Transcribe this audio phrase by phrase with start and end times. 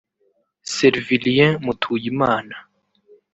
[0.75, 2.55] Servilien Mutuyimana